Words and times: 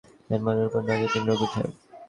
যানবাহনের 0.29 0.67
উপর 0.69 0.81
নজর 0.81 1.09
দিন, 1.13 1.23
রঘু 1.29 1.45
সাহেব। 1.47 1.71